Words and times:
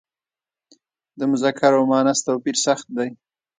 د 1.17 1.19
مذکر 1.31 1.71
او 1.77 1.83
مونث 1.89 2.19
توپیر 2.27 2.55
سخت 2.65 2.87
دی. 2.97 3.09